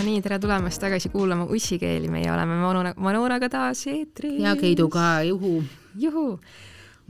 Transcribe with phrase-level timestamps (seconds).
[0.00, 4.38] no nii, tere tulemast tagasi kuulama Ussikeeli, meie oleme Manuna, Manunaga taas eetris.
[4.40, 5.60] ja Keiduga, juhu.
[6.00, 6.24] juhu.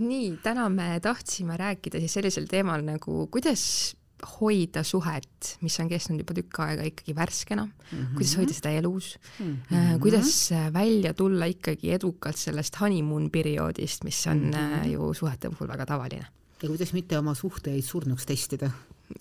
[0.00, 3.62] nii, täna me tahtsime rääkida siis sellisel teemal nagu kuidas
[4.40, 8.16] hoida suhet, mis on kestnud juba tükk aega ikkagi värskena mm, -hmm.
[8.16, 10.00] kuidas hoida seda elus mm, -hmm.
[10.00, 14.88] kuidas välja tulla ikkagi edukalt sellest honeymoon perioodist, mis on mm -hmm.
[14.92, 16.26] ju suhete puhul väga tavaline.
[16.62, 18.70] ja kuidas mitte oma suhteid surnuks testida.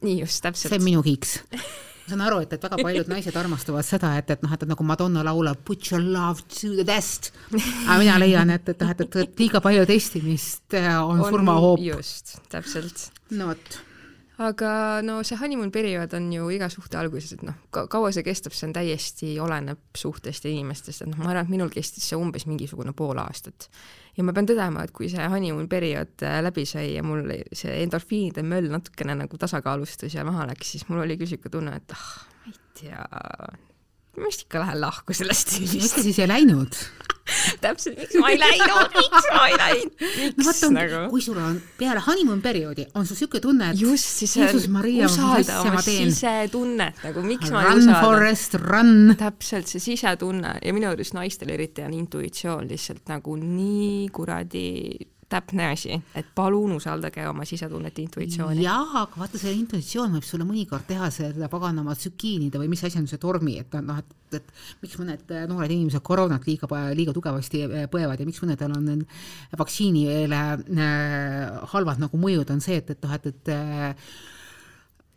[0.02, 0.70] nii just, täpselt.
[0.70, 1.40] see on minu kiiks
[2.10, 4.88] ma saan aru, et, et väga paljud naised armastavad seda, et, et noh, et nagu
[4.88, 7.32] Madonna laulab Put your love to the test.
[7.54, 11.84] aga mina leian, et, et noh, et, et liiga palju testimist on, on surmahoop.
[11.84, 13.10] just, täpselt.
[13.38, 13.80] no vot
[14.40, 14.72] aga
[15.04, 18.56] no see honeymoon periood on ju iga suhte alguses, et noh ka, kaua see kestab,
[18.56, 22.20] see on täiesti, oleneb suhtest ja inimestest, et noh, ma arvan, et minul kestis see
[22.20, 23.68] umbes mingisugune pool aastat.
[24.16, 27.82] ja ma pean tõdema, et kui see honeymoon periood äh, läbi sai ja mul see
[27.84, 31.98] endorfiinide möll natukene nagu tasakaalustus ja maha läks, siis mul oli küll niisugune tunne, et
[31.98, 32.08] ah,
[32.46, 33.04] ma ei tea,
[34.16, 36.00] ma vist ikka lähen lahku sellest tüübist.
[36.00, 36.80] siis ei läinud
[37.64, 40.06] täpselt, miks ma ei läinud, miks ma ei läinud,
[40.38, 41.04] no, vaata, nagu?
[41.14, 45.10] kui sul on peale honeymoon perioodi on sul niisugune tunne, et just, siis Jeesus Maria,
[45.10, 48.02] usalda oma sisetunnet nagu, miks ma run, ei usalda.
[48.06, 48.98] Forest, run.
[49.20, 54.68] täpselt, see sisetunne ja minu arust naistel eriti on intuitsioon lihtsalt nagu nii kuradi
[55.30, 58.64] täpne asi, et palun usaldage oma sisetunnet, intuitsiooni.
[58.66, 62.98] jaa, aga vaata, see intuitsioon võib sulle mõnikord teha seda paganama tsükiinide või mis asi
[63.02, 64.50] on see tormi, et noh, et, et
[64.82, 69.06] miks mõned noored inimesed koroonat liiga, liiga tugevasti eh, põevad ja miks mõnedel on
[69.62, 74.12] vaktsiinile äh, halvad nagu mõjud, on see, et, et noh, et, et äh,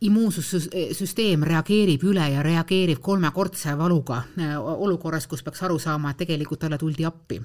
[0.03, 4.25] immuunsussüsteem reageerib üle ja reageerib kolmekordse valuga
[4.61, 7.41] olukorras, kus peaks aru saama, et tegelikult talle tuldi appi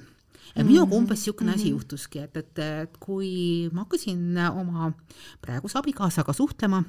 [0.54, 0.96] ja minuga mhm.
[0.96, 1.74] umbes niisugune asi mhm.
[1.76, 4.92] juhtuski, et, et, et kui ma hakkasin oma
[5.44, 6.82] praeguse abikaasaga suhtlema,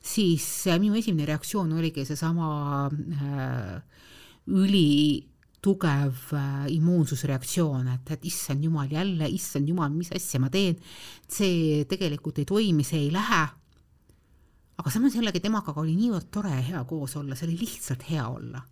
[0.00, 0.46] siis
[0.80, 2.50] minu esimene reaktsioon oligi seesama
[2.88, 4.00] äh,
[4.48, 10.78] ülitugev äh, immuunsusreaktsioon, et, et issand jumal, jälle, issand jumal, mis asja ma teen,
[11.28, 13.44] see tegelikult ei toimi, see ei lähe.
[14.78, 18.26] aga samas jällegi temaga oli niivõrd tore ja hea koos olla, see oli lihtsalt hea
[18.30, 18.62] olla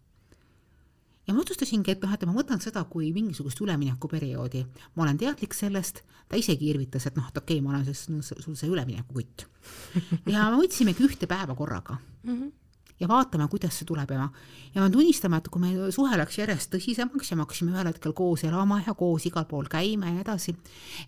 [1.26, 4.66] ja ma otsustasingi, et noh, et ma võtan seda kui mingisugust üleminekuperioodi.
[4.94, 8.06] ma olen teadlik sellest, ta isegi irvitas, et noh, et okei okay,, ma olen siis
[8.12, 9.48] no, sul see üleminekukutt.
[10.32, 12.32] ja me võtsimegi ühte päeva korraga mm.
[12.36, 12.54] -hmm
[13.00, 14.26] ja vaatame, kuidas see tuleb ja ma,
[14.74, 18.14] ja ma tunnistan, et kui meie suhe läks järjest tõsisemaks ja me hakkasime ühel hetkel
[18.16, 20.54] koos elama ja koos igal pool käima ja nii edasi,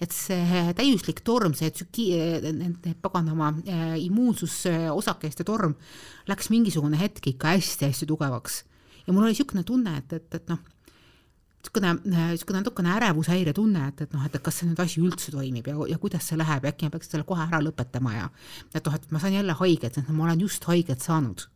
[0.00, 2.10] et see täiuslik torm, see tsüki-,
[2.52, 5.78] need paganama äh, immuunsusosakeste torm
[6.28, 8.66] läks mingisugune hetk ikka hästi-hästi tugevaks
[9.08, 10.58] ja mul oli niisugune tunne, et, et, et noh,
[11.62, 15.70] niisugune, niisugune natukene ärevushäire tunne, et, et noh, et, kas see nüüd asi üldse toimib
[15.70, 18.26] ja, ja kuidas see läheb äkki ma peaks selle kohe ära lõpetama ja
[18.74, 21.47] et noh, et ma saan jälle haiget, et ma olen just haiget saanud.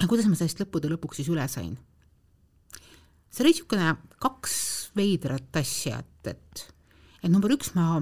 [0.00, 1.76] ja kuidas ma sellest lõppude lõpuks siis üle sain?
[3.28, 4.54] see oli niisugune kaks
[4.96, 6.64] veidrat asja, et, et,
[7.20, 8.00] et number üks, ma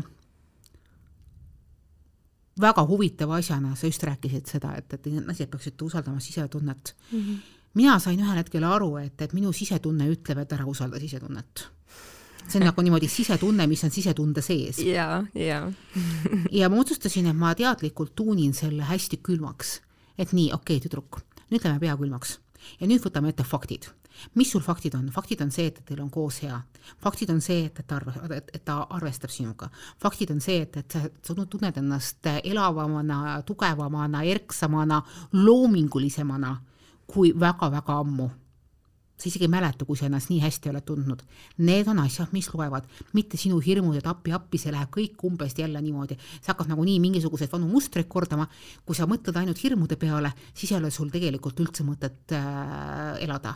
[2.63, 7.19] väga huvitava asjana, sa just rääkisid seda, et, et naised peaksid usaldama sisetunnet mm.
[7.21, 11.67] -hmm mina sain ühel hetkel aru, et, et minu sisetunne ütleb, et ära usalda sisetunnet.
[12.47, 14.79] see on nagu niimoodi sisetunne, mis on sisetunde sees.
[14.79, 15.61] ja, ja
[16.61, 19.81] ja ma otsustasin, et ma teadlikult tuunin selle hästi külmaks.
[20.19, 21.21] et nii, okei okay,, tüdruk,
[21.51, 22.39] nüüd lähme pea külmaks
[22.81, 23.91] ja nüüd võtame ette faktid.
[24.35, 25.11] mis sul faktid on?
[25.13, 26.61] faktid on see, et teil on koos hea.
[27.03, 29.69] faktid on see, et, et ta arve-, et, et ta arvestab sinuga.
[30.03, 36.57] faktid on see, et, et sa tunned ennast elavamana, tugevamana, erksamana, loomingulisemana
[37.07, 38.31] kui väga-väga ammu.
[39.17, 41.23] sa isegi ei mäleta, kui sa ennast nii hästi oled tundnud.
[41.65, 42.85] Need on asjad, mis loevad,
[43.17, 46.19] mitte sinu hirmud, et appi-appi, see läheb kõik umbes jälle niimoodi.
[46.43, 48.45] sa hakkad nagunii mingisuguseid vanu mustreid kordama,
[48.85, 53.55] kui sa mõtled ainult hirmude peale, siis ei ole sul tegelikult üldse mõtet äh, elada.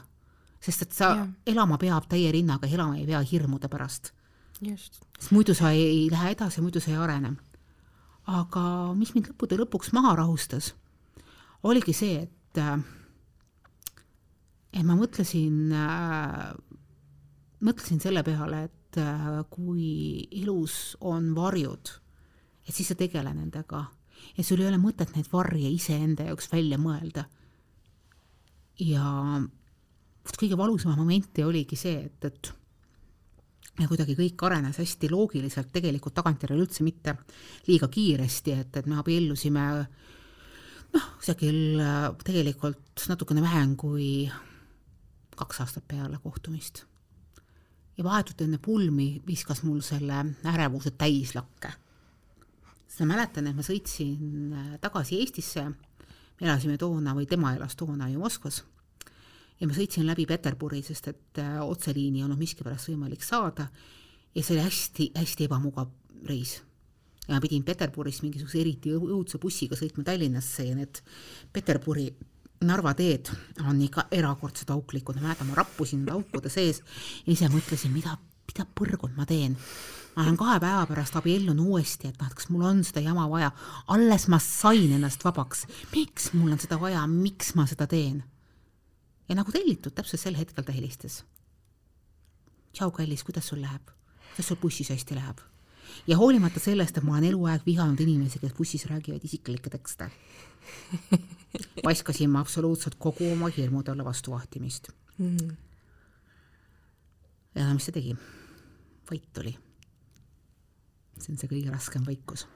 [0.60, 1.26] sest et sa ja.
[1.46, 4.12] elama peab täie rinnaga, elama ei pea hirmude pärast.
[4.62, 7.34] sest muidu sa ei, ei lähe edasi, muidu sa ei arene.
[8.24, 10.72] aga mis mind lõppude lõpuks maha rahustas,
[11.62, 12.80] oligi see, et äh,
[14.72, 16.50] et ma mõtlesin äh,,
[17.66, 21.94] mõtlesin selle peale, et äh, kui elus on varjud,
[22.66, 23.84] et siis sa tegele nendega
[24.36, 27.26] ja sul ei ole mõtet neid varje iseenda jaoks välja mõelda.
[28.80, 29.40] ja
[30.40, 32.52] kõige valusam momenti oligi see, et, et
[33.80, 37.16] ja kuidagi kõik arenes hästi loogiliselt, tegelikult tagantjärele üldse mitte
[37.68, 39.66] liiga kiiresti, et, et me abiellusime
[40.94, 44.08] noh, kusagil äh, tegelikult natukene vähem kui
[45.40, 46.84] kaks aastat peale kohtumist.
[47.96, 51.72] ja vahetult enne pulmi viskas mul selle ärevuse täislakke.
[52.86, 55.64] sest ma mäletan, et ma sõitsin äh, tagasi Eestisse,
[56.40, 58.62] me elasime toona või tema elas toona ju Moskvas
[59.60, 63.68] ja ma sõitsin läbi Peterburi, sest et äh, otseliini ei olnud miskipärast võimalik saada
[64.34, 65.90] ja see oli hästi-hästi ebamugav
[66.28, 66.60] reis.
[67.26, 71.02] ja ma pidin Peterburist mingisuguse eriti õudse bussiga sõitma Tallinnasse ja need
[71.52, 72.08] Peterburi
[72.60, 73.30] Narva teed
[73.64, 76.82] on ikka erakordselt auklikud, ma mäletan, ma rappusin nende aukude sees
[77.24, 78.18] ja ise mõtlesin, mida,
[78.50, 79.56] mida põrgut ma teen.
[80.12, 83.24] ma lähen kahe päeva pärast abiellun uuesti, et noh, et kas mul on seda jama
[83.30, 83.52] vaja,
[83.94, 85.64] alles ma sain ennast vabaks,
[85.94, 88.22] miks mul on seda vaja, miks ma seda teen?
[89.30, 91.22] ja nagu tellitud, täpselt sel hetkel ta helistas.
[92.76, 93.88] tšau, kallis, kuidas sul läheb?
[94.34, 95.40] kuidas sul bussis hästi läheb?
[96.06, 100.10] ja hoolimata sellest, et ma olen eluaeg vihanud inimesi, kes bussis räägivad isiklikke tekste,
[101.84, 105.56] paiskasin ma absoluutselt kogu oma hirmu talle vastu vahtimist mm..
[107.54, 108.16] ja mis ta tegi?
[109.10, 109.58] vait oli.
[111.18, 112.46] see on see kõige raskem vaikus.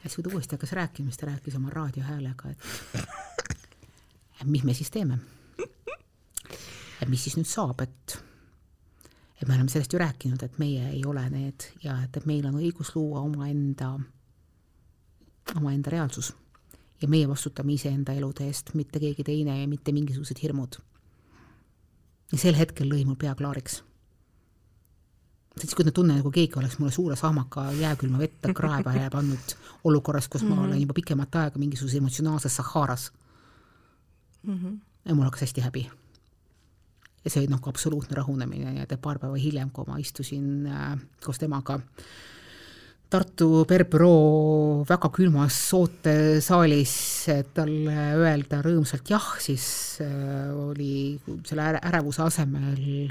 [0.00, 4.74] ja siis, kui ta uuesti hakkas rääkima, siis ta rääkis oma raadiohäälega, et mis me
[4.74, 5.18] siis teeme?
[7.00, 8.16] et mis siis nüüd saab, et,
[9.40, 12.48] et me oleme sellest ju rääkinud, et meie ei ole need ja et, et meil
[12.48, 13.94] on õigus luua omaenda,
[15.56, 16.34] omaenda reaalsus.
[17.02, 20.80] Ja meie vastutame iseenda elude eest, mitte keegi teine ja mitte mingisugused hirmud.
[22.32, 23.82] ja sel hetkel lõi mul pea klaariks.
[25.60, 29.56] siis, kui ma tunnen, nagu keegi oleks mulle suure sahmaka jääkülma vette krae peale pannud
[29.84, 30.66] olukorras, kus ma mm -hmm.
[30.66, 33.12] olen juba pikemat aega mingisuguses emotsionaalses Saharas
[34.42, 34.58] mm.
[34.58, 34.78] -hmm.
[35.04, 35.90] ja mul hakkas hästi häbi.
[37.24, 41.38] ja see oli nagu absoluutne rahunemine ja paar päeva hiljem, kui ma istusin äh, koos
[41.38, 41.80] temaga
[43.10, 46.92] Tartu PERBüroo väga külmas ootesaalis,
[47.32, 49.64] et talle öelda rõõmsalt jah, siis
[50.04, 51.18] äh, oli
[51.48, 53.10] selle ärevuse asemel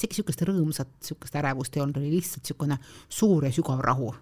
[0.00, 4.12] isegi niisugust rõõmsat, niisugust ärevust ei olnud, oli lihtsalt niisugune suur ja sügav rahu.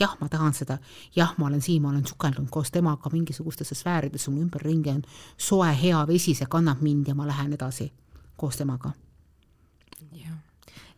[0.00, 0.78] Jah, ma tahan seda,
[1.16, 5.04] jah, ma olen siin, ma olen sukeldunud koos temaga mingisugustesse sfääridesse, mul ümberringi on
[5.36, 7.90] soe hea vesi, see kannab mind ja ma lähen edasi
[8.36, 8.92] koos temaga.
[10.12, 10.36] jah,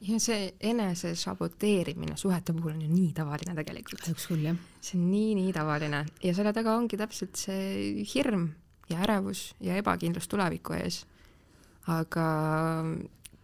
[0.01, 4.01] ja see enese saboteerimine suhete puhul on ju nii tavaline tegelikult.
[4.05, 4.57] kahjuks küll, jah.
[4.81, 8.49] see on nii-nii tavaline ja selle taga ongi täpselt see hirm
[8.91, 11.03] ja ärevus ja ebakindlus tuleviku ees.
[11.89, 12.27] aga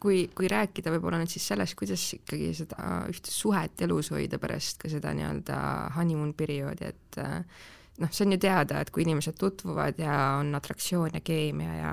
[0.05, 4.83] kui, kui rääkida võib-olla nüüd siis sellest, kuidas ikkagi seda ühte suhet elus hoida pärast
[4.83, 5.61] ka seda nii-öelda
[5.97, 7.65] honeymoon perioodi, et äh,
[8.03, 11.93] noh, see on ju teada, et kui inimesed tutvuvad ja on atraktsioon ja keemia ja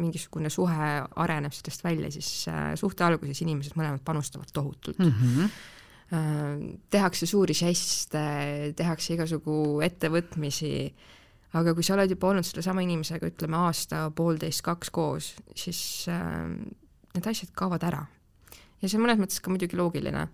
[0.00, 0.88] mingisugune suhe
[1.24, 5.14] areneb sellest välja, siis äh, suhte alguses inimesed mõlemad panustavad tohutult mm.
[5.20, 5.54] -hmm
[6.92, 8.20] tehakse suuri žeste,
[8.76, 10.92] tehakse igasugu ettevõtmisi,
[11.56, 17.30] aga kui sa oled juba olnud sellesama inimesega, ütleme aasta, poolteist, kaks koos, siis need
[17.32, 18.04] asjad kaovad ära.
[18.82, 20.26] ja see on mõnes mõttes ka muidugi loogiline,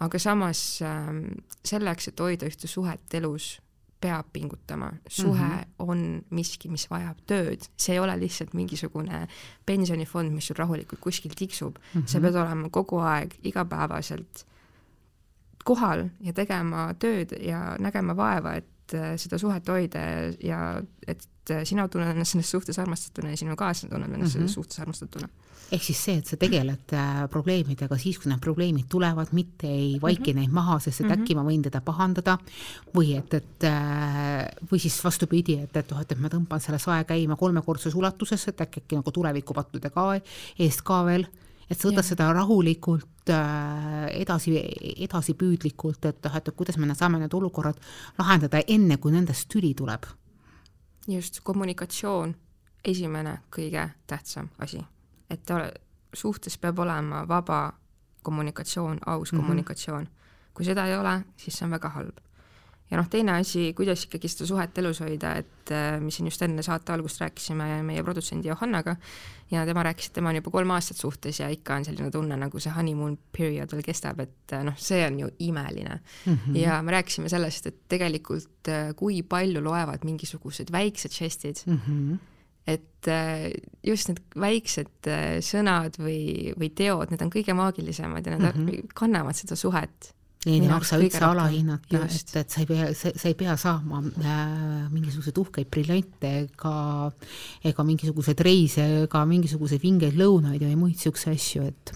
[0.00, 3.58] aga samas selleks, et hoida ühte suhet elus,
[4.06, 5.86] peab pingutama, suhe mm -hmm.
[5.90, 9.26] on miski, mis vajab tööd, see ei ole lihtsalt mingisugune
[9.66, 12.06] pensionifond, mis sul rahulikult kuskil tiksub mm, -hmm.
[12.06, 14.46] sa pead olema kogu aeg igapäevaselt
[15.66, 20.00] kohal ja tegema tööd ja nägema vaeva, et äh, seda suhet hoida
[20.42, 21.28] ja et
[21.64, 24.32] sina tunned ennast selles suhtes armastatuna ja sinu kaaslane tunneb ennast mm -hmm.
[24.32, 25.28] selles suhtes armastatuna
[25.74, 29.96] ehk siis see, et sa tegeled äh, probleemidega siis, kui need probleemid tulevad, mitte ei
[30.02, 30.40] vaiki mm -hmm.
[30.40, 31.22] neid maha, sest et mm -hmm.
[31.22, 32.38] äkki ma võin teda pahandada
[32.94, 36.78] või et, et äh, või siis vastupidi, et, et noh, et, et ma tõmban selle
[36.78, 40.20] sae käima kolmekordses ulatuses, et äkki, äkki nagu tulevikupattude ka
[40.58, 41.26] eest ka veel,
[41.70, 42.08] et sa võtad ja.
[42.10, 44.54] seda rahulikult äh, edasi,
[44.96, 47.76] edasipüüdlikult, et noh, et kuidas me saame need olukorrad
[48.18, 50.06] lahendada enne, kui nendest tüli tuleb.
[51.08, 52.36] Just, kommunikatsioon,
[52.84, 54.84] esimene kõige tähtsam asi
[55.30, 55.60] et ta,
[56.14, 57.72] suhtes peab olema vaba
[58.22, 59.42] kommunikatsioon, aus mm -hmm.
[59.42, 60.08] kommunikatsioon.
[60.54, 62.16] kui seda ei ole, siis see on väga halb.
[62.90, 66.42] Ja noh, teine asi, kuidas ikkagi seda suhet elus hoida, et äh, mis siin just
[66.46, 68.96] enne saate algust rääkisime meie produtsendi Johannaga
[69.50, 72.38] ja tema rääkis, et tema on juba kolm aastat suhtes ja ikka on selline tunne,
[72.38, 76.38] nagu see honeymoon period veel kestab, et äh, noh, see on ju imeline mm.
[76.38, 76.60] -hmm.
[76.62, 82.24] ja me rääkisime sellest, et tegelikult äh, kui palju loevad mingisugused väiksed žestid mm, -hmm
[82.66, 83.06] et
[83.86, 85.06] just need väiksed
[85.46, 88.88] sõnad või, või teod, need on kõige maagilisemad ja nad mm -hmm.
[88.94, 90.15] kannavad seda suhet.
[90.46, 94.84] Neid ei maksa üldse alahinnata, et, et sa ei pea, sa ei pea saama äh,
[94.92, 96.74] mingisuguseid uhkeid briljante ega,
[97.66, 101.94] ega mingisuguseid reise ega mingisuguseid vingeid lõunaid ja muid niisuguseid asju, et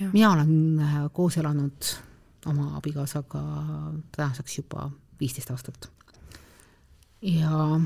[0.00, 0.08] ja.
[0.08, 1.90] mina olen äh, koos elanud
[2.48, 3.42] oma abikaasaga
[4.16, 4.88] tänaseks juba
[5.20, 5.90] viisteist aastat.
[7.20, 7.80] ja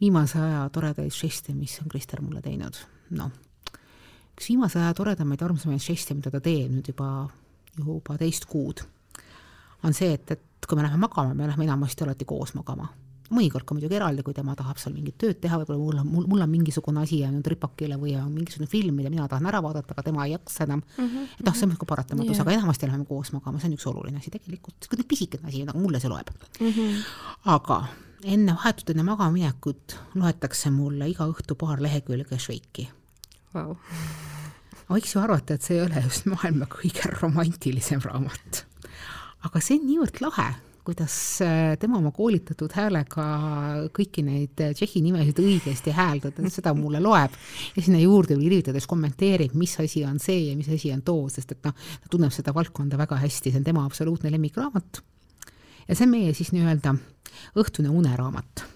[0.00, 2.78] viimase aja toredaid žeste, mis on Krister mulle teinud.
[3.18, 3.30] noh,
[4.36, 7.28] üks viimase aja toredamaid, armsamaid žeste, mida ta teeb nüüd juba,
[7.78, 8.82] juba teist kuud,
[9.84, 12.88] on see, et, et kui me läheme magama, me läheme enamasti alati koos magama.
[13.30, 16.24] mõnikord ka muidugi eraldi, kui tema tahab seal mingit tööd teha, võib-olla mul on, mul,
[16.32, 19.94] mul on mingisugune asi jäänud ripakile või on mingisugune film, mida mina tahan ära vaadata,
[19.94, 21.06] aga tema ei jaksa enam mm.
[21.06, 21.28] -hmm.
[21.38, 23.86] et noh, see on nagu paratamatus yeah., aga enamasti läheme koos magama, see on üks
[23.86, 26.72] oluline asi tegelikult, niisugune pisikene asi, aga mulle see loeb mm.
[26.72, 27.06] -hmm.
[27.54, 27.78] aga
[28.24, 32.88] enne, vahetult enne magamaminekut loetakse mulle iga õhtu paar lehekülge Šveiki
[33.54, 33.76] wow.
[34.90, 38.64] Võiks ju arvata, et see ei ole just maailma kõige romantilisem raamat.
[39.46, 40.50] aga see on niivõrd lahe
[40.84, 43.24] kuidas äh, tema oma koolitatud häälega
[43.94, 47.36] kõiki neid äh, Tšehhi nimesid õigesti hääldab, seda mulle loeb
[47.76, 51.54] ja sinna juurde virvitades kommenteerib, mis asi on see ja mis asi on too, sest
[51.54, 55.02] et noh, ta tunneb seda valdkonda väga hästi, see on tema absoluutne lemmikraamat.
[55.86, 56.96] ja see on meie siis nii-öelda
[57.60, 58.66] õhtune uneraamat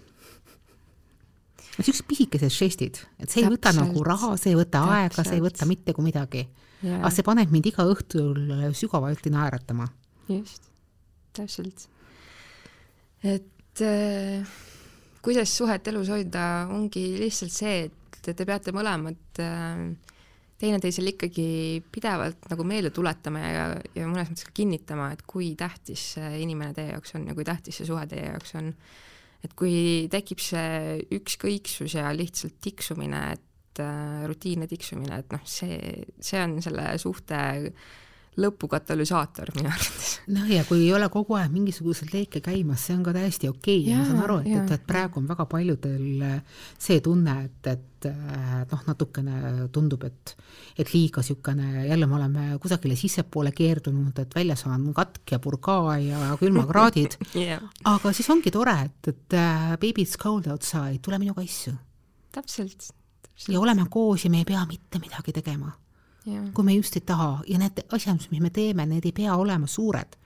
[1.78, 3.58] niisugused pisikesed žestid, et see ei Täpselt.
[3.58, 4.98] võta nagu raha, see ei võta Täpselt.
[4.98, 6.44] aega, see ei võta mitte kui midagi.
[6.84, 8.44] aga see paneb mind iga õhtul
[8.76, 9.88] sügavalt naeratama.
[10.28, 10.70] just,
[11.32, 11.88] täpselt
[13.24, 14.44] et äh,
[15.24, 19.80] kuidas suhet elus hoida, ongi lihtsalt see, et te peate mõlemad äh,
[20.60, 21.48] teineteisele ikkagi
[21.92, 23.64] pidevalt nagu meelde tuletama ja,
[23.96, 27.46] ja mõnes mõttes ka kinnitama, et kui tähtis see inimene teie jaoks on ja kui
[27.48, 28.70] tähtis see suhe teie jaoks on.
[29.44, 36.06] Et kui tekib see ükskõiksus ja lihtsalt tiksumine, et äh, rutiinne tiksumine, et noh, see,
[36.20, 37.42] see on selle suhte
[38.40, 40.18] lõpukatalüsaator minu arvates.
[40.34, 43.80] noh, ja kui ei ole kogu aeg mingisuguseid leeke käimas, see on ka täiesti okei
[43.82, 43.92] okay.
[43.92, 46.24] ja ma saan aru, et, et, et praegu on väga paljudel
[46.78, 48.08] see tunne, et, et
[48.70, 50.34] noh, natukene tundub, et
[50.78, 55.98] et liiga niisugune, jälle me oleme kusagile sissepoole keerdunud, et väljas on katk ja purgaa
[56.02, 57.62] ja külmakraadid yeah.
[57.94, 61.70] aga siis ongi tore, et, et uh, baby it's cold outside, tule minuga issu.
[62.34, 63.54] täpselt, täpselt.
[63.54, 65.70] ja oleme koos ja me ei pea mitte midagi tegema
[66.24, 69.66] kui me just ei taha ja need asjad, mis me teeme, need ei pea olema
[69.68, 70.16] suured.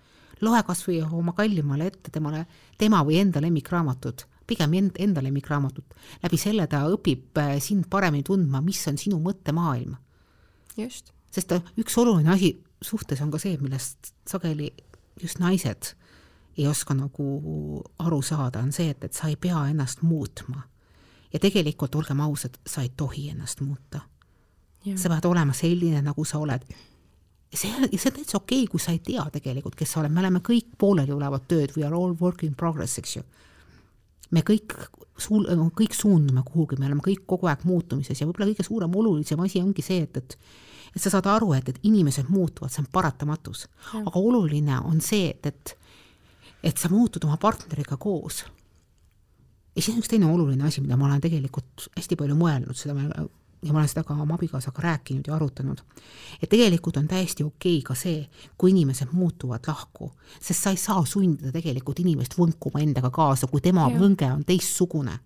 [0.40, 2.45] loe kas või oma kallimale ette temale,
[2.78, 5.95] tema või enda lemmikraamatut, pigem end, enda lemmikraamatut.
[6.23, 9.97] läbi selle ta õpib äh, sind paremini tundma, mis on sinu mõttemaailm.
[10.76, 11.12] just.
[11.31, 14.71] sest üks oluline asi suhtes on ka see, millest sageli
[15.21, 15.95] just naised
[16.59, 20.62] ei oska nagu aru saada, on see, et, et sa ei pea ennast muutma.
[21.33, 24.00] ja tegelikult, olgem ausad, sa ei tohi ennast muuta
[24.97, 26.64] sa pead olema selline, nagu sa oled.
[27.54, 30.21] see, see on täitsa okei okay,, kui sa ei tea tegelikult, kes sa oled, me
[30.21, 33.23] oleme kõik pooleliolevad tööd, we are all work in progress, eks ju.
[34.30, 34.76] me kõik
[35.18, 39.40] suul-, kõik suundume kuhugi, me oleme kõik kogu aeg muutumises ja võib-olla kõige suurem olulisem
[39.40, 40.40] asi ongi see, et, et
[40.97, 43.66] et sa saad aru, et, et inimesed muutuvad, see on paratamatus.
[44.00, 45.75] aga oluline on see, et, et
[46.62, 48.45] et sa muutud oma partneriga koos.
[49.76, 52.97] ja siin on üks teine oluline asi, mida ma olen tegelikult hästi palju mõelnud, seda
[52.97, 53.09] me
[53.62, 55.80] ja ma olen seda ka oma abikaasaga rääkinud ja arutanud,
[56.42, 58.26] et tegelikult on täiesti okei okay ka see,
[58.58, 63.60] kui inimesed muutuvad lahku, sest sa ei saa sundida tegelikult inimest võnkuma endaga kaasa, kui
[63.64, 63.98] tema ja.
[63.98, 65.18] võnge on teistsugune.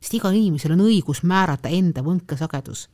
[0.00, 2.88] sest igal inimesel on õigus määrata enda võnkesagedus.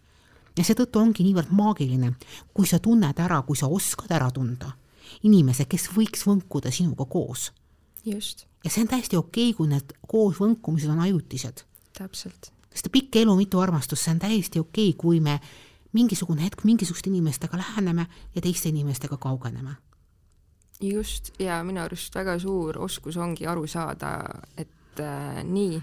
[0.56, 2.14] ja seetõttu ongi niivõrd maagiline,
[2.54, 4.72] kui sa tunned ära, kui sa oskad ära tunda
[5.22, 7.52] inimese, kes võiks võnkuda sinuga koos.
[8.04, 8.46] just.
[8.64, 11.64] ja see on täiesti okei okay,, kui need koos võnkumised on ajutised.
[11.92, 15.38] täpselt sest pikk elu, mitu armastust, see on täiesti okei okay,, kui me
[15.92, 19.74] mingisugune hetk mingisuguste inimestega läheneme ja teiste inimestega kaugeneme.
[20.80, 24.24] just, ja minu arust väga suur oskus ongi aru saada,
[24.56, 25.82] et äh, nii,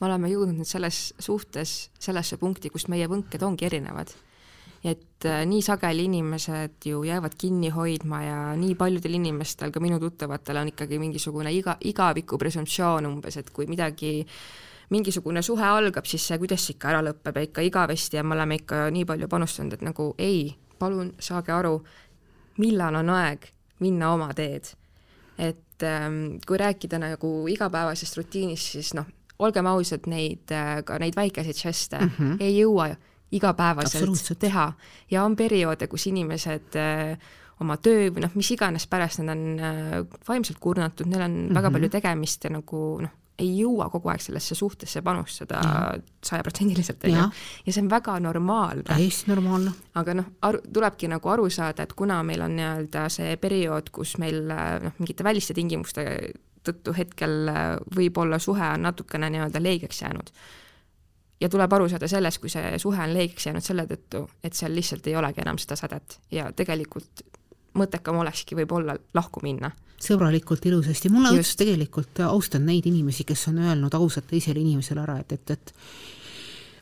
[0.00, 4.10] me oleme jõudnud nüüd selles suhtes sellesse punkti, kus meie võnked ongi erinevad.
[4.84, 10.00] et äh, nii sageli inimesed ju jäävad kinni hoidma ja nii paljudel inimestel, ka minu
[10.00, 16.06] tuttavatel, on ikkagi mingisugune iga, igaviku presumptsioon umbes, et kui midagi äh, mingisugune suhe algab,
[16.06, 19.06] siis see, kuidas see ikka ära lõpeb ja ikka igavesti ja me oleme ikka nii
[19.06, 21.76] palju panustanud, et nagu ei, palun saage aru,
[22.58, 23.46] millal on aeg
[23.80, 24.74] minna oma teed.
[25.38, 29.06] et ähm, kui rääkida nagu igapäevasest rutiinist, siis noh,
[29.38, 32.36] olgem ausad, neid, äh, ka neid väikeseid žeste mm -hmm.
[32.40, 32.90] ei jõua
[33.32, 34.72] igapäevaselt teha
[35.10, 37.18] ja on perioode, kus inimesed äh,
[37.60, 41.48] oma töö või noh, mis iganes pärast nad on äh, vaimselt kurnatud, neil on mm
[41.48, 41.54] -hmm.
[41.54, 41.72] väga mhm.
[41.72, 45.60] palju tegemist ja nagu noh, ei jõua kogu aeg sellesse suhtesse panustada
[46.26, 47.24] sajaprotsendiliselt, on ju.
[47.66, 48.84] ja see on väga normaalne.
[48.88, 49.72] täiesti normaalne.
[49.94, 54.16] aga noh, aru, tulebki nagu aru saada, et kuna meil on nii-öelda see periood, kus
[54.22, 56.06] meil noh, mingite väliste tingimuste
[56.66, 57.48] tõttu hetkel
[57.96, 60.32] võib-olla suhe on natukene nii-öelda leigeks jäänud,
[61.40, 64.74] ja tuleb aru saada sellest, kui see suhe on leigeks jäänud selle tõttu, et seal
[64.76, 67.24] lihtsalt ei olegi enam seda sädet ja tegelikult
[67.74, 69.70] mõttekam olekski võib-olla lahku minna.
[70.00, 75.18] sõbralikult, ilusasti, mulle õudselt tegelikult austan neid inimesi, kes on öelnud ausalt teisele inimesele ära,
[75.20, 75.74] et, et, et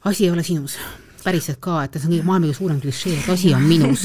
[0.05, 0.79] asi ei ole sinus.
[1.25, 4.05] päriselt ka, et see on kõige maailma kõige suurem klišee, et asi on minus.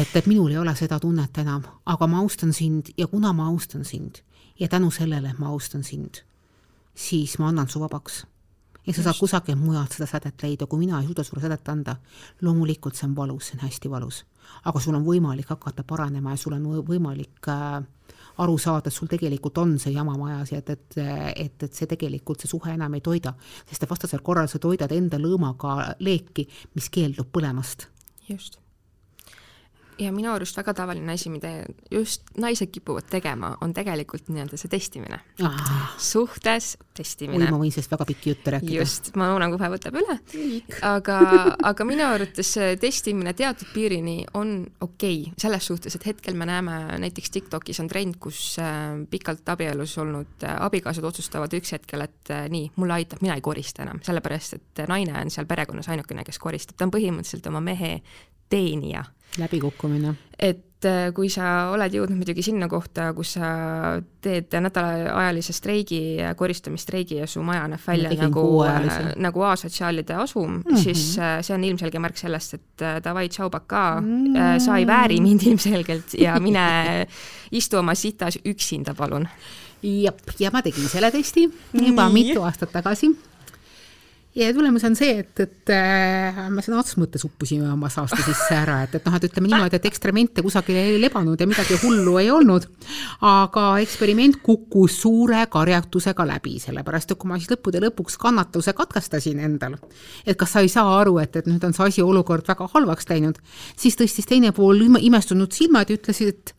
[0.00, 3.48] et, et minul ei ole seda tunnet enam, aga ma austan sind ja kuna ma
[3.50, 4.22] austan sind
[4.60, 6.22] ja tänu sellele, ma austan sind,
[6.94, 8.26] siis ma annan su vabaks.
[8.86, 11.96] ja sa saad kusagilt mujalt seda sädet leida, kui mina ei suuda sulle sädet anda,
[12.42, 14.24] loomulikult see on valus, see on hästi valus.
[14.64, 17.84] Aga sul on võimalik hakata paranema ja sul on võimalik äh,
[18.42, 20.98] aru saada, et sul tegelikult on see jama majas ja et, et,
[21.36, 23.34] et, et see tegelikult, see suhe enam ei toida.
[23.68, 27.88] sest vastasel korral sa toidad enda lõõmaga leeki, mis keeldub põlemast.
[28.28, 28.63] just
[29.98, 31.52] ja minu arust väga tavaline asi, mida
[31.90, 35.94] just naised kipuvad tegema, on tegelikult nii-öelda see testimine ah..
[35.98, 37.44] suhtes testimine.
[37.44, 38.76] oi, ma võin sellest väga pikki jutte rääkida.
[38.80, 40.18] just, ma loodan, kohe võtab üle.
[40.86, 41.18] aga,
[41.70, 46.78] aga minu arvates testimine teatud piirini on okei okay, selles suhtes, et hetkel me näeme
[47.02, 52.34] näiteks Tiktokis on trend, kus äh, pikalt abielus olnud äh, abikaasad otsustavad üks hetkel, et
[52.34, 56.24] äh, nii, mulle aitab, mina ei korista enam, sellepärast et naine on seal perekonnas ainukene,
[56.26, 57.98] kes koristab, ta on põhimõtteliselt oma mehe
[58.52, 59.04] teenija.
[59.38, 60.14] Läbikukkumine.
[60.38, 63.48] et äh, kui sa oled jõudnud muidugi sinna kohta, kus sa
[64.24, 66.00] teed nädalaajalise streigi,
[66.36, 70.82] koristamisstreigi ja su maja näeb välja nagu, äh, nagu asotsiaalide asum mm, -hmm.
[70.82, 74.58] siis äh, see on ilmselge märk sellest, et davai, tšau, pakaa mm, -hmm.
[74.58, 77.06] sa ei vääri mind ilmselgelt ja mine
[77.60, 79.28] istu oma sitas üksinda, palun.
[79.82, 82.12] jep, ja ma tegin selle testi juba Nii.
[82.12, 83.10] mitu aastat tagasi
[84.34, 88.56] ja tulemus on see, et, et äh, me sõna otseses mõttes uppusime oma saaste sisse
[88.56, 92.16] ära, et, et noh, et ütleme niimoodi, et eksperimente kusagil ei lebanud ja midagi hullu
[92.22, 92.66] ei olnud.
[93.24, 99.40] aga eksperiment kukkus suure karjatusega läbi, sellepärast et kui ma siis lõppude lõpuks kannatuse katkestasin
[99.46, 99.78] endal,
[100.26, 103.08] et kas sa ei saa aru, et, et nüüd on see asi, olukord väga halvaks
[103.10, 103.38] läinud,
[103.78, 106.54] siis tõstis teine pool imestunud silmad ja ütlesid, et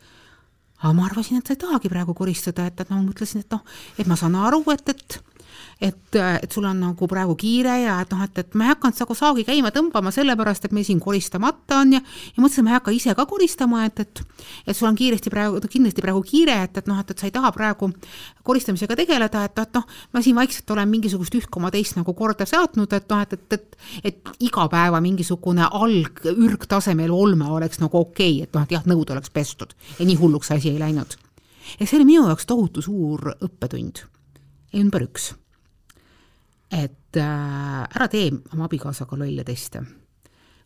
[0.79, 3.63] aga ma arvasin, et sa ei tahagi praegu koristada, et, et noh, mõtlesin, et noh,
[3.99, 5.19] et ma saan aru, et, et
[5.81, 8.99] et, et sul on nagu praegu kiire ja et noh, et, et ma ei hakanud
[9.01, 12.71] nagu saagi käima tõmbama sellepärast, et meil siin koristamata on ja, ja mõtlesin, et ma
[12.71, 14.21] ei hakka ise ka koristama, et, et,
[14.65, 17.35] et sul on kiiresti praegu, kindlasti praegu kiire, et, et noh, et, et sa ei
[17.35, 17.91] taha praegu
[18.47, 19.85] koristamisega tegeleda, et, et noh,
[20.15, 23.59] ma siin vaikselt olen mingisugust üht koma teist nagu korda saatnud, et noh, et, et,
[23.59, 23.79] et,
[24.11, 28.87] et iga päeva mingisugune alg, ürgtasemel olme oleks nagu okei okay,, et noh, et jah,
[28.87, 31.17] nõud oleks pestud ja nii hulluks asi ei läinud.
[31.79, 34.05] ja see oli minu jaoks tohutu suur õppetund.
[34.75, 35.33] ümber üks
[36.75, 39.83] et äh, ära tee oma abikaasaga lolle teste.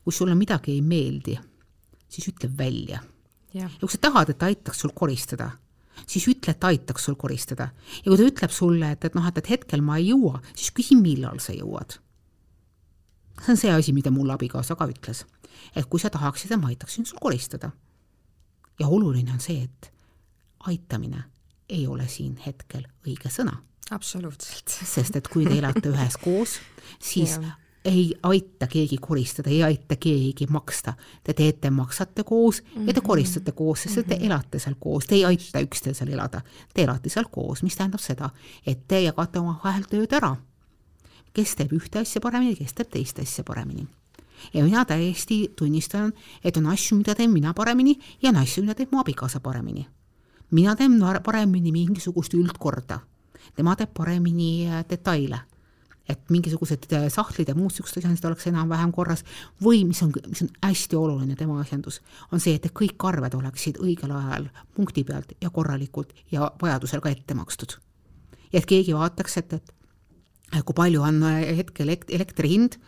[0.03, 1.35] kui sulle midagi ei meeldi,
[2.09, 3.01] siis ütle välja.
[3.53, 5.51] ja kui sa tahad, et ta aitaks sul koristada,
[6.07, 7.69] siis ütle, et ta aitaks sul koristada.
[7.99, 10.71] ja kui ta ütleb sulle, et, et noh, et, et hetkel ma ei jõua, siis
[10.73, 11.99] küsi, millal sa jõuad.
[13.43, 15.25] see on see asi, mida mulle abikaasa ka ütles.
[15.75, 17.71] et kui sa tahaksid, et ma aitaksin sul koristada.
[18.79, 19.93] ja oluline on see, et
[20.59, 21.23] aitamine
[21.69, 24.69] ei ole siin hetkel õige sõna absoluutselt.
[24.95, 26.57] sest et kui te elate üheskoos,
[27.01, 27.53] siis ja.
[27.89, 30.93] ei aita keegi koristada, ei aita keegi maksta.
[31.23, 32.87] Te teete, maksate koos mm -hmm.
[32.87, 33.07] ja te mhm.
[33.07, 34.07] koristate koos, sest mm -hmm.
[34.07, 34.25] te mhm.
[34.25, 36.41] elate seal koos, te ei aita üksteisel elada.
[36.73, 38.29] Te elate seal koos, mis tähendab seda,
[38.65, 40.35] et te jagate omavahel tööd ära.
[41.33, 43.87] kes teeb ühte asja paremini, kes teeb teist asja paremini
[44.53, 48.75] ja mina täiesti tunnistan, et on asju, mida teen mina paremini ja on asju, mida
[48.75, 49.87] teeb mu abikaasa paremini.
[50.51, 52.99] mina teen paremini mingisugust üldkorda
[53.55, 55.45] tema teeb paremini äh, detaile.
[56.09, 59.21] et mingisugused äh, sahtlid ja muud niisugused asjad oleks enam-vähem korras
[59.61, 61.99] või mis on, mis on hästi oluline tema asjandus,
[62.33, 67.11] on see, et kõik arved oleksid õigel ajal punkti pealt ja korralikult ja vajadusel ka
[67.13, 67.77] ette makstud.
[68.49, 72.79] ja et keegi vaataks, et, et kui palju on äh, hetkel elektri hind,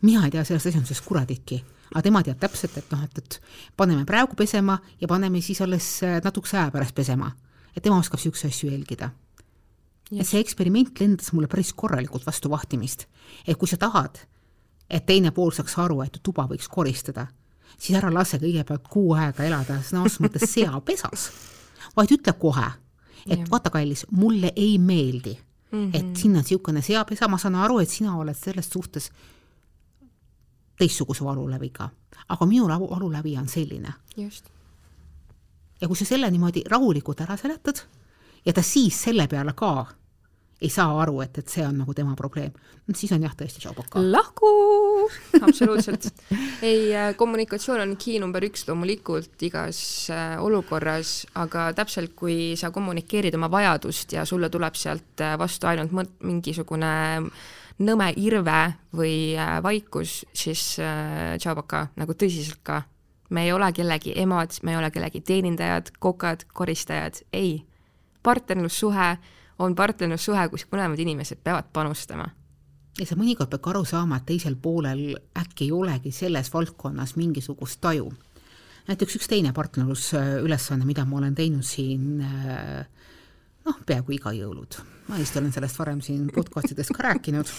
[0.00, 1.60] mina ei tea sellest asjandusest kuraditki
[1.92, 3.38] aga tema teab täpselt, et noh, et, et
[3.76, 5.92] paneme praegu pesema ja paneme siis alles
[6.24, 7.34] natukese aja pärast pesema.
[7.76, 9.12] et tema oskab niisuguseid asju jälgida
[10.10, 13.06] ja see eksperiment lendas mulle päris korralikult vastu vahtimist.
[13.46, 14.18] et kui sa tahad,
[14.90, 17.26] et teine pool saaks aru, et tuba võiks koristada,
[17.78, 21.30] siis ära lase kõigepealt kuu aega elada sõna otseses mõttes seapesas,
[21.96, 22.68] vaid ütle kohe,
[23.26, 23.46] et ja.
[23.50, 25.96] vaata, kallis, mulle ei meeldi mm, -hmm.
[25.96, 29.10] et siin on niisugune seapesa, ma saan aru, et sina oled selles suhtes
[30.78, 31.88] teistsuguse valuläviga,
[32.28, 33.92] aga minu valulävi on selline.
[35.80, 37.82] ja kui sa selle niimoodi rahulikult ära seletad
[38.46, 39.86] ja ta siis selle peale ka
[40.60, 42.54] ei saa aru, et, et see on nagu tema probleem,
[42.96, 44.00] siis on jah, tõesti tšauboka.
[44.00, 44.48] lahku,
[45.46, 46.08] absoluutselt.
[46.64, 49.80] ei, äh, kommunikatsioon on key number üks loomulikult igas
[50.12, 55.68] äh, olukorras, aga täpselt, kui sa kommunikeerid oma vajadust ja sulle tuleb sealt äh, vastu
[55.68, 56.96] ainult mõt-, mingisugune
[57.76, 58.60] nõme irve
[58.96, 62.80] või vaikus, siis tšauboka, nagu tõsiselt ka.
[63.28, 67.58] me ei ole kellegi emad, me ei ole kellegi teenindajad, kokad, koristajad, ei
[68.26, 69.10] partnerlussuhe
[69.62, 72.28] on partnerlussuhe, kus mõlemad inimesed peavad panustama.
[72.98, 77.16] ja sa mõnikord pead ka aru saama, et teisel poolel äkki ei olegi selles valdkonnas
[77.16, 78.12] mingisugust taju.
[78.88, 82.20] näiteks üks teine partnerlusülesanne, mida ma olen teinud siin
[83.66, 84.78] noh, peaaegu iga jõulud.
[85.08, 87.50] ma vist olen sellest varem siin podcastides ka rääkinud,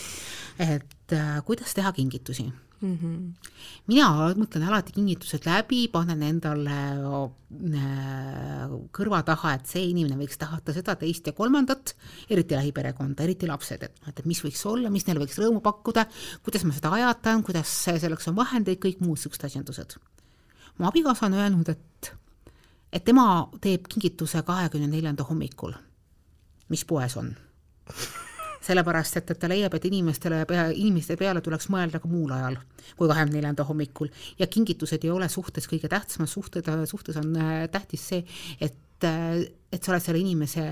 [0.59, 2.97] et äh, kuidas teha kingitusi mm.
[2.97, 3.49] -hmm.
[3.87, 4.09] mina
[4.39, 10.95] mõtlen alati kingitused läbi, panen endale äh, kõrva taha, et see inimene võiks tahata seda,
[10.95, 11.95] teist ja kolmandat,
[12.29, 16.05] eriti lähiperekonda, eriti lapsed, et noh, et mis võiks olla, mis neile võiks rõõmu pakkuda,
[16.43, 19.97] kuidas ma seda ajatan, kuidas selleks on vahendeid, kõik muud niisugused asjandused.
[20.77, 22.13] mu abikaasa on öelnud, et
[22.93, 25.73] et tema teeb kingituse kahekümne neljanda hommikul
[26.69, 27.35] mis poes on.
[28.67, 30.43] Sellepärast, et, et ta leiab, et inimestele
[30.75, 32.59] inimeste peale tuleks mõelda ka muul ajal
[32.97, 37.63] kui kahekümne neljanda hommikul ja kingitused ei ole suhtes kõige tähtsamad, suhted, suhtes on äh,
[37.71, 38.25] tähtis see,
[38.59, 40.63] et äh, et sa oled selle inimese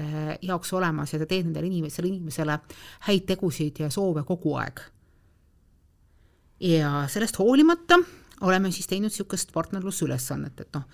[0.45, 2.59] jaoks olemas ja sa teed nendele inimesele, inimesele
[3.09, 4.79] häid tegusid ja soove kogu aeg.
[6.63, 7.99] ja sellest hoolimata
[8.47, 10.87] oleme siis teinud niisugust partnerlusülesannet, et noh,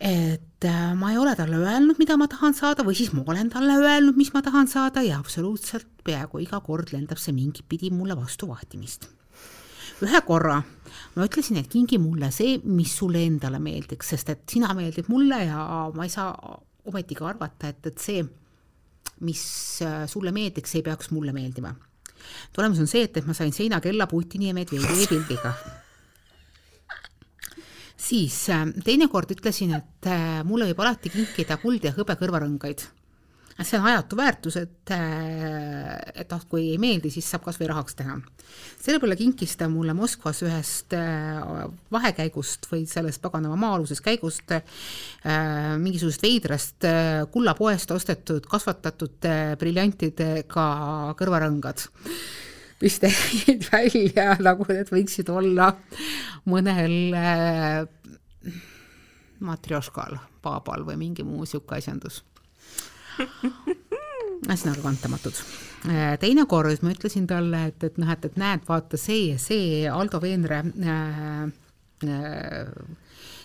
[0.00, 3.50] et äh, ma ei ole talle öelnud, mida ma tahan saada või siis ma olen
[3.52, 7.92] talle öelnud, mis ma tahan saada ja absoluutselt peaaegu iga kord lendab see mingit pidi
[7.94, 9.08] mulle vastu vahtimist.
[10.02, 10.58] ühe korra
[11.14, 15.44] ma ütlesin, et kingi mulle see, mis sulle endale meeldiks, sest et sina meeldid mulle
[15.46, 16.34] ja ma ei saa
[16.90, 18.24] ometigi arvata, et, et see,
[19.24, 19.44] mis
[19.86, 21.74] äh, sulle meeldiks, ei peaks mulle meeldima.
[22.52, 25.54] tulemus on see, et, et ma sain seinakella Putini ja Medvedjevi pildiga
[27.96, 32.86] siis äh, teinekord ütlesin, et äh, mulle võib alati kinkida kuld ja hõbe kõrvarõngaid.
[33.62, 37.68] see on ajatu väärtus, et, äh, et noh, kui ei meeldi, siis saab kas või
[37.70, 38.18] rahaks teha.
[38.82, 40.94] selle peale kinkis ta mulle Moskvas ühest
[41.90, 44.52] vahekäigust või sellest paganama maa-alusest käigust
[45.24, 46.86] mingisugusest veidrast
[47.32, 50.66] kullapoest ostetud, kasvatatud briljantidega
[51.18, 51.88] kõrvarõngad
[52.82, 55.72] mis nägid välja nagu need võiksid olla
[56.50, 57.84] mõnel äh,
[59.44, 62.22] matrjoškal, paabal või mingi muu niisugune asjandus.
[64.44, 65.38] ühesõnaga kantamatud.
[65.88, 69.84] Äh, teinekord ma ütlesin talle, et, et noh, et, et näed, vaata see ja see
[69.90, 71.44] Aldo Veenre äh,
[72.08, 72.72] äh,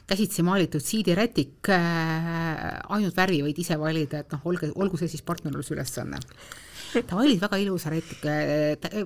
[0.10, 5.24] käsitsi maalitud siidirätik äh,, ainult värvi võid ise valida, et noh, olge, olgu see siis
[5.28, 6.20] partnerlusülesanne
[6.90, 8.34] ta valis väga ilusa rätika,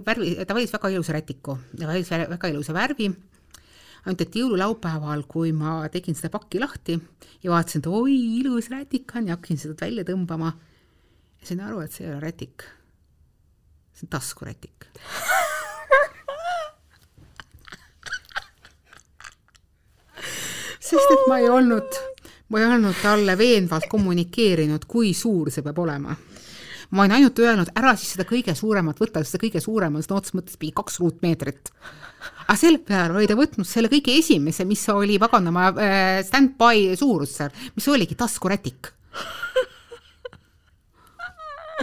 [0.06, 3.10] värvi, ta valis väga ilusa rätiku, ta valis väga ilusa värvi,
[4.04, 6.98] ainult et jõululaupäeval, kui ma tegin seda pakki lahti
[7.44, 10.54] ja vaatasin, et oi, ilus rätik on ja hakkasin seda välja tõmbama,
[11.44, 12.68] sain aru, et see ei ole rätik.
[13.94, 14.88] see on taskurätik.
[20.84, 22.00] Sest et ma ei olnud,
[22.50, 26.16] ma ei olnud talle veenvalt kommunikeerinud, kui suur see peab olema
[26.94, 30.20] ma olen ainult öelnud, ära siis seda kõige suuremat võta, see kõige suurem on sõna
[30.22, 31.72] otseses mõttes mingi kaks ruutmeetrit.
[32.46, 37.38] aga selle peale oli ta võtnud selle kõige esimese, mis oli paganama äh, stand-by suurus
[37.40, 38.94] seal, mis oligi taskurätik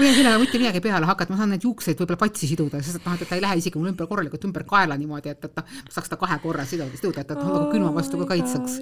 [0.01, 3.01] ma ei sellega mitte midagi peale hakata, ma saan neid juukseid võib-olla patsi siduda, sest
[3.01, 5.59] et noh, et ta ei lähe isegi mul ümber korralikult ümber kaela niimoodi, et, et
[5.59, 8.79] noh, ma saaks ta kahe korra siduda, siduda, et, et nagu külma vastu ka kaitseks.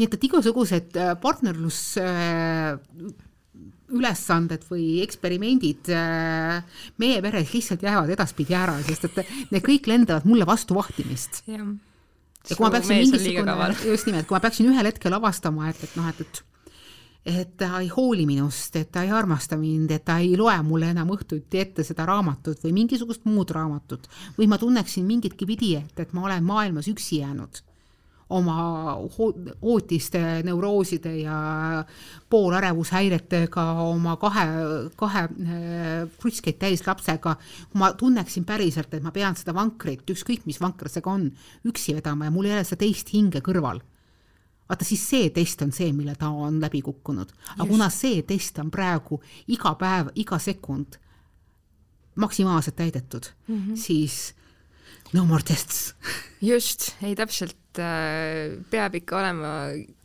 [0.00, 2.74] nii et, et igasugused äh, partnerlus äh,
[3.92, 10.28] ülesanded või eksperimendid äh, meie peres lihtsalt jäävad edaspidi ära, sest et need kõik lendavad
[10.28, 11.42] mulle vastu vahtimist.
[11.48, 11.62] ja
[12.56, 13.58] kui ma peaksin mingisugune,
[13.92, 16.48] just nimelt, kui ma peaksin ühel hetkel avastama, et, et noh, et, et
[17.22, 20.88] et ta ei hooli minust, et ta ei armasta mind, et ta ei loe mulle
[20.90, 25.94] enam õhtuti ette seda raamatut või mingisugust muud raamatut või ma tunneksin mingitki pidi, et,
[26.02, 27.62] et ma olen maailmas üksi jäänud
[28.32, 28.96] oma
[29.60, 31.36] ootiste neurooside ja
[32.32, 34.46] poolarevushäiretega, oma kahe,
[34.96, 35.86] kahe äh,
[36.20, 37.36] kruskeid täis lapsega,
[37.78, 41.30] ma tunneksin päriselt, et ma pean seda vankrit, ükskõik mis vanker see ka on,
[41.68, 43.82] üksi vedama ja mul ei ole seda teist hinge kõrval
[44.72, 47.32] vaata siis see test on see, mille ta on läbi kukkunud.
[47.58, 49.20] aga kuna see test on praegu
[49.52, 50.96] iga päev, iga sekund
[52.16, 53.76] maksimaalselt täidetud mm, -hmm.
[53.76, 54.34] siis
[55.12, 55.94] no more tests.
[56.42, 59.52] just, ei täpselt äh, peab ikka olema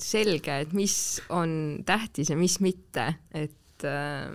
[0.02, 0.96] selge, et mis
[1.34, 4.32] on tähtis ja mis mitte, et äh,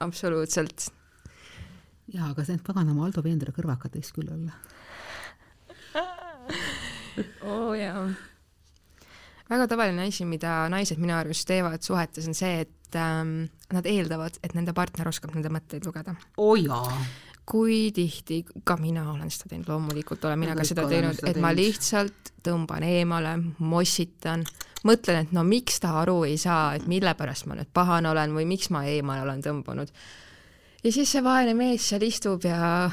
[0.00, 0.90] absoluutselt.
[2.12, 4.56] jaa, aga need paganama Aldo Veendre kõrvakad võiks küll olla
[7.46, 8.04] oo oh, jaa.
[9.50, 14.38] väga tavaline asi, mida naised minu arust teevad suhetes, on see, et ähm, nad eeldavad,
[14.44, 16.16] et nende partner oskab nende mõtteid lugeda.
[16.36, 17.00] oo oh, jaa
[17.50, 21.50] kui tihti, ka mina olen seda teinud, loomulikult olen mina ka seda teinud, et ma
[21.54, 24.44] lihtsalt tõmban eemale, mossitan,
[24.86, 28.36] mõtlen, et no miks ta aru ei saa, et mille pärast ma nüüd pahane olen
[28.36, 29.90] või miks ma eemale olen tõmbunud.
[30.84, 32.86] ja siis see vaene mees seal istub ja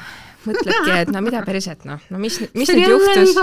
[0.44, 3.38] mõtlebki, et no mida perset, noh, no mis, mis nüüd juhtus.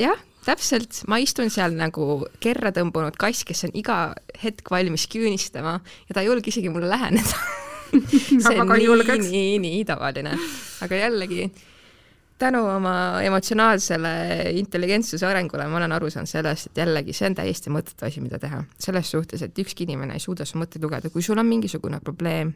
[0.00, 4.00] jah, täpselt, ma istun seal nagu kerra tõmbunud kass, kes on iga
[4.42, 5.78] hetk valmis küünistama
[6.08, 7.36] ja ta ei julge isegi mulle läheneda
[8.44, 10.32] see on nii, nii, nii tavaline.
[10.84, 11.48] aga jällegi,
[12.38, 14.10] tänu oma emotsionaalsele
[14.60, 18.38] intelligentsuse arengule ma olen aru saanud sellest, et jällegi see on täiesti mõttetu asi, mida
[18.38, 18.62] teha.
[18.78, 22.52] selles suhtes, et ükski inimene ei suuda su mõtteid lugeda, kui sul on mingisugune probleem,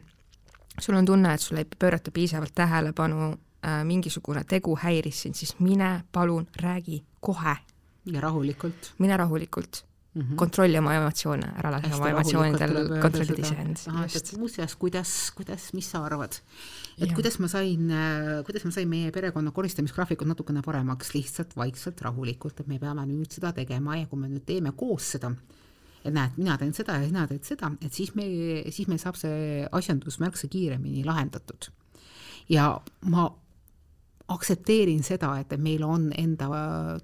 [0.79, 5.55] sul on tunne, et sulle ei pöörata piisavalt tähelepanu äh,, mingisugune tegu häiris sind, siis
[5.59, 7.57] mine palun räägi kohe.
[8.05, 8.93] ja rahulikult.
[8.99, 10.35] mine rahulikult mm -hmm.
[10.35, 13.77] kontrolli oma emotsioone, ära lase oma emotsioonidel kontrollida iseend.
[14.37, 16.33] muuseas, kuidas, kuidas, mis sa arvad?
[16.97, 17.15] et ja.
[17.15, 17.91] kuidas ma sain,
[18.45, 23.31] kuidas ma sain meie perekonna koristamisgraafikut natukene paremaks, lihtsalt vaikselt, rahulikult, et me peame nüüd
[23.31, 25.33] seda tegema ja kui me nüüd teeme koos seda,
[26.05, 28.25] et näed, mina teen seda ja sina teed seda, et siis me,
[28.69, 31.71] siis meil saab see asjandus märksa kiiremini lahendatud.
[32.49, 33.31] ja ma
[34.27, 36.49] aktsepteerin seda, et meil on enda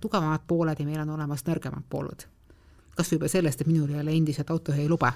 [0.01, 2.27] tugevamad pooled ja meil on olemas nõrgemad pooled
[2.95, 5.13] kas või juba sellest, et minul ei ole endiselt autojuhilube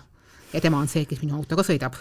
[0.53, 1.97] ja tema on see, kes minu autoga sõidab.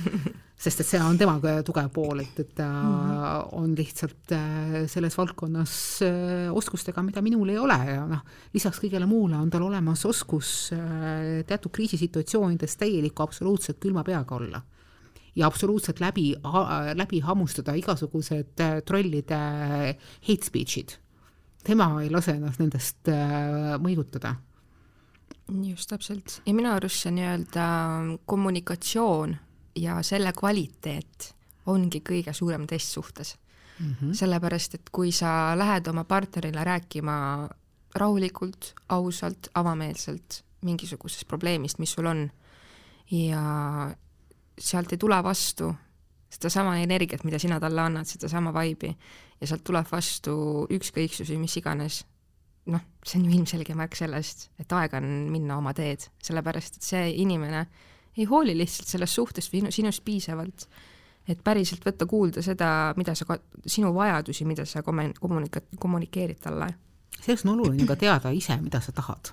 [0.62, 1.34] sest et see on tema
[1.66, 3.48] tugev pool, et, et ta mm -hmm.
[3.58, 8.20] on lihtsalt äh, selles valdkonnas äh, oskustega, mida minul ei ole ja noh,
[8.54, 14.62] lisaks kõigele muule on tal olemas oskus äh, teatud kriisisituatsioonides täieliku absoluutselt külma peaga olla
[15.34, 16.34] ja absoluutselt läbi,
[16.94, 18.54] läbi hammustada igasugused
[18.84, 19.38] trollide
[20.28, 20.98] hate speech'id.
[21.64, 23.08] tema ei lase ennast nendest
[23.78, 24.34] mõjutada
[25.68, 27.66] just täpselt ja minu arust see nii-öelda
[28.26, 29.36] kommunikatsioon
[29.76, 31.32] ja selle kvaliteet
[31.66, 33.36] ongi kõige suurem test suhtes
[33.78, 33.94] mm.
[33.94, 34.14] -hmm.
[34.14, 37.48] sellepärast, et kui sa lähed oma partnerile rääkima
[37.94, 42.30] rahulikult, ausalt, avameelselt mingisugusest probleemist, mis sul on,
[43.10, 43.42] ja
[44.58, 45.74] sealt ei tule vastu
[46.30, 48.94] sedasama energiat, mida sina talle annad, sedasama vibe'i,
[49.40, 50.34] ja sealt tuleb vastu
[50.70, 52.04] ükskõiksus või mis iganes,
[52.70, 56.86] noh, see on ju ilmselge märk sellest, et aeg on minna oma teed, sellepärast et
[56.86, 57.64] see inimene
[58.16, 60.66] ei hooli lihtsalt sellest suhtest või sinust piisavalt,
[61.32, 66.68] et päriselt võtta kuulda seda, mida sa, sinu vajadusi, mida sa kommunika-, kommunikeerid talle.
[67.18, 69.32] selleks on oluline ka teada ise, mida sa tahad.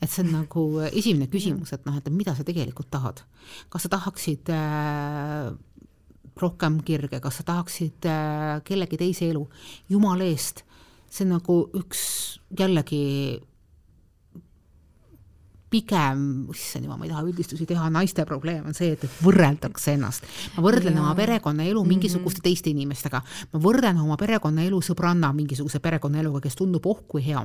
[0.00, 3.22] et see on nagu esimene küsimus, et noh, et mida sa tegelikult tahad.
[3.68, 5.52] kas sa tahaksid äh,
[6.38, 9.46] rohkem kirge, kas sa tahaksid äh, kellegi teise elu,
[9.90, 10.64] jumala eest
[11.10, 12.00] see nagu üks
[12.58, 13.04] jällegi
[15.68, 19.92] pigem, issand jumal, ma ei taha üldistusi teha, naiste probleem on see, et, et võrreldakse
[19.98, 20.28] ennast.
[20.56, 21.02] ma võrdlen ja.
[21.02, 21.88] oma perekonnaelu mhm.
[21.94, 22.48] mingisuguste mm -hmm.
[22.48, 27.44] teiste inimestega, ma võrdlen oma perekonnaelu sõbranna mingisuguse perekonnaeluga, kes tundub oh kui hea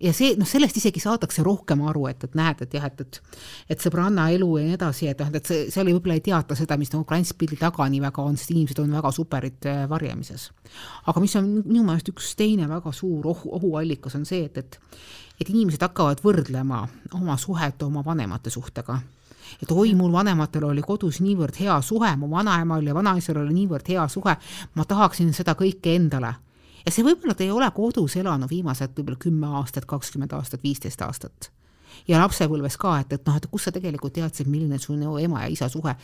[0.00, 3.20] ja see, noh, sellest isegi saadakse rohkem aru, et, et näed, et jah, et, et
[3.74, 6.78] et sõbranna elu ja nii edasi, et noh, et see, seal võib-olla ei teata seda,
[6.80, 10.50] mis nagu klantspildi taga nii väga on, sest inimesed on väga superid äh, varjamises.
[11.06, 14.80] aga mis on minu meelest üks teine väga suur ohu, ohuallikas, on see, et, et
[15.40, 16.82] et inimesed hakkavad võrdlema
[17.16, 18.98] oma suhet oma vanemate suhtega
[19.62, 23.88] et oi, mul vanematel oli kodus niivõrd hea suhe, mu vanaemal ja vanaisal oli niivõrd
[23.88, 24.36] hea suhe,
[24.74, 26.34] ma tahaksin seda kõike endale
[26.86, 31.02] ja see võib-olla ta ei ole kodus elanud viimased võib-olla kümme aastat, kakskümmend aastat, viisteist
[31.02, 31.50] aastat.
[32.08, 35.44] ja lapsepõlves ka, et, et noh, et kus sa tegelikult teadsid, milline su no, ema
[35.44, 35.96] ja isa suhe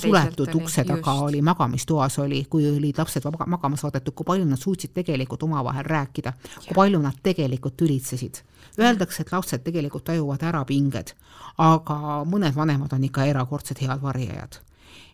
[0.00, 1.22] suletud ukse taga just.
[1.22, 6.32] oli, magamistoas oli, kui olid lapsed magama saadetud, kui palju nad suutsid tegelikult omavahel rääkida,
[6.66, 8.42] kui palju nad tegelikult tülitsesid.
[8.80, 11.14] Öeldakse, et lapsed tegelikult tajuvad ära pinged,
[11.62, 14.60] aga mõned vanemad on ikka erakordselt head varjajad.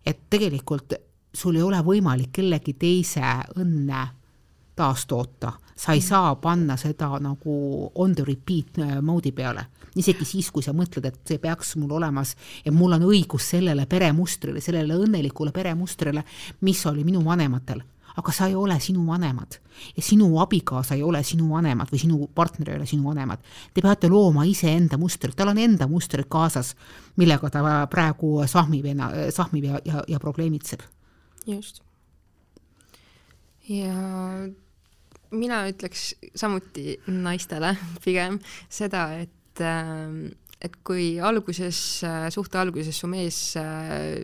[0.07, 0.95] et tegelikult
[1.35, 3.23] sul ei ole võimalik kellegi teise
[3.57, 4.09] õnne
[4.77, 7.55] taastoota, sa ei saa panna seda nagu
[7.95, 9.67] on the repeat äh, mode'i peale.
[9.97, 13.87] isegi siis, kui sa mõtled, et see peaks mul olemas ja mul on õigus sellele
[13.87, 16.25] peremustrile, sellele õnnelikule peremustrile,
[16.61, 17.83] mis oli minu vanematel
[18.17, 19.59] aga sa ei ole sinu vanemad
[19.97, 23.41] ja sinu abikaasa ei ole sinu vanemad või sinu partner ei ole sinu vanemad.
[23.75, 26.75] Te peate looma iseenda mustrit, tal on enda mustrid kaasas,
[27.17, 28.89] millega ta praegu sahmib,
[29.33, 30.85] sahmib ja, ja, ja probleemitseb.
[31.47, 31.83] just.
[33.69, 33.95] Ja
[35.33, 38.39] mina ütleks samuti naistele pigem
[38.73, 40.27] seda, et, ähm,
[40.63, 44.23] et kui alguses, äh, suhte alguses su mees äh,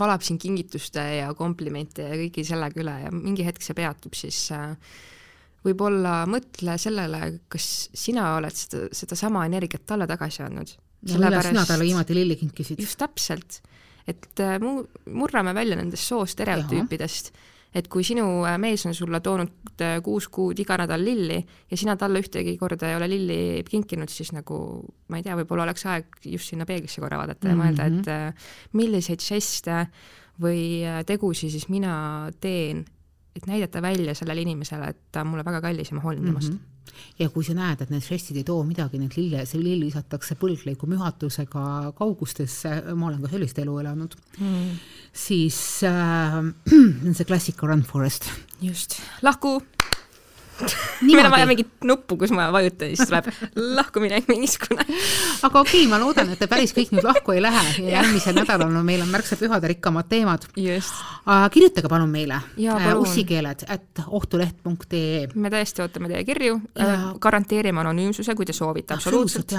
[0.00, 4.46] valab sind kingituste ja komplimente ja kõigi sellega üle ja mingi hetk see peatub, siis
[4.56, 4.72] äh,
[5.66, 10.72] võib-olla mõtle sellele, kas sina oled seda, sedasama energiat talle tagasi andnud.
[11.08, 12.80] ja millal sina talle viimati lilli kinkisid?
[12.80, 13.60] just täpselt,
[14.08, 17.34] et mu-, murrame välja nendest soostereotüüpidest
[17.74, 21.76] et kui sinu äh, mees on sulle toonud äh, kuus kuud iga nädal lilli ja
[21.76, 24.60] sina talle ühtegi korda ei ole lilli kinkinud, siis nagu
[25.08, 28.48] ma ei tea, võib-olla oleks aeg just sinna peeglisse korra vaadata ja mõelda, et äh,
[28.78, 29.84] milliseid žeste
[30.40, 31.92] või tegusid siis mina
[32.40, 32.84] teen,
[33.34, 36.54] et näidata välja sellele inimesele, et ta on mulle väga kallis ja ma hoolin temast
[36.54, 36.58] mm.
[36.58, 36.77] -hmm
[37.18, 40.38] ja kui sa näed, et need žestid ei too midagi, need lille, see lill visatakse
[40.40, 41.64] põlgliku mühatusega
[41.98, 44.70] kaugustesse, ma olen ka sellist elu elanud mm.,
[45.18, 46.38] siis äh,
[47.16, 48.30] see klassika Run Forest.
[48.62, 49.58] just, lahku
[51.00, 53.28] meil on vaja mingit nuppu, kus ma vajutan, siis tuleb
[53.78, 54.84] lahkuminek mingisugune.
[55.42, 58.36] aga okei okay,, ma loodan, et te päris kõik nüüd lahku ei lähe ja järgmisel
[58.38, 60.48] nädalal on meil on märksa pühaderikkamad teemad.
[61.52, 65.28] kirjutage palun meile äh, ussikeeled at ohtuleht.ee.
[65.34, 69.54] me tõesti ootame teie kirju, äh, garanteerime anonüümsuse, kui te soovite, absoluutselt.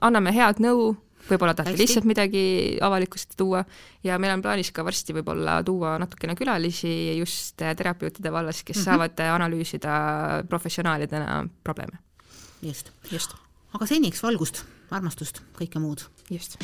[0.00, 0.94] anname head nõu
[1.30, 1.82] võib-olla tahate Hästi.
[1.84, 2.42] lihtsalt midagi
[2.82, 3.64] avalikkust tuua
[4.04, 8.80] ja meil on plaanis ka varsti võib-olla tuua natukene külalisi just terapeutide vallas, kes mm
[8.80, 8.84] -hmm.
[8.84, 11.98] saavad analüüsida professionaalidena probleeme.
[12.62, 13.34] just, just..
[13.72, 16.06] aga seniks valgust, armastust, kõike muud.
[16.30, 16.58] just.